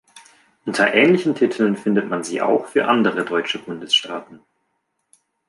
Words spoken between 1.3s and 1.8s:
Titeln